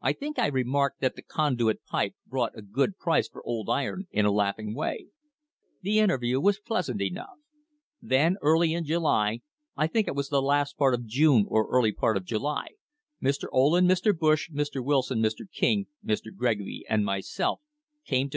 I 0.00 0.12
think 0.12 0.40
I 0.40 0.48
remarked 0.48 1.00
tha, 1.02 1.12
the 1.14 1.22
Condui, 1.22 1.76
Pipe 1.86 2.16
brought 2.26 2.58
a 2.58 2.62
good 2.62 2.98
pnce 2.98 3.30
for 3.30 3.46
old 3.46 3.68
a 3.68 4.22
laughing 4.32 4.74
way. 4.74 5.06
The 5.82 6.00
interview 6.00 6.40
was 6.40 6.58
pleasant 6.58 7.00
enough. 7.00 7.36
Then 8.00 8.38
early 8.42 8.74
m 8.74 8.82
July 8.82 9.38
i'nk 9.76 10.08
i 10.08 10.10
wa 10.10 10.22
,heL 10.22 10.66
p'ar, 10.76 10.92
of 10.92 11.06
June 11.06 11.44
or 11.46 11.70
early 11.70 11.92
part 11.92 12.16
of 12.16 12.24
July 12.24 12.70
Mr 13.22 13.44
Oh, 13.52 13.76
en, 13.76 13.86
Mr. 13.86 14.12
Bush, 14.18 14.50
Mr 14.50 14.84
Wilson, 14.84 15.22
Mr. 15.22 15.48
King, 15.48 15.86
M, 16.08 16.16
Gregory, 16.36 16.84
and 16.88 17.04
myself 17.04 17.60
came 18.04 18.26
,o 18.26 18.30
Ph. 18.30 18.30